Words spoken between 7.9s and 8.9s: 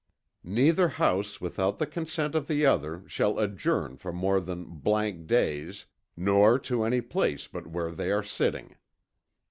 they are sitting.